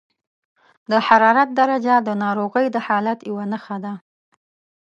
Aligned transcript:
د 0.91 0.93
حرارت 1.07 1.49
درجه 1.59 1.95
د 2.07 2.09
ناروغۍ 2.23 2.65
د 2.71 2.77
حالت 2.87 3.19
یوه 3.29 3.43
نښه 3.51 3.77
ده. 3.83 3.93